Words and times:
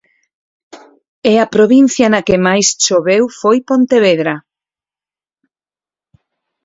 E 1.31 1.33
a 1.45 1.51
provincia 1.55 2.05
na 2.13 2.21
que 2.27 2.37
máis 2.47 2.67
choveu 2.85 3.23
foi 3.39 3.57
Pontevedra. 3.69 4.35